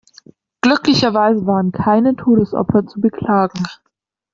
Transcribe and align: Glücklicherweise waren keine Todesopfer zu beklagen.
Glücklicherweise 0.61 1.45
waren 1.45 1.71
keine 1.71 2.15
Todesopfer 2.15 2.87
zu 2.87 2.99
beklagen. 3.01 3.63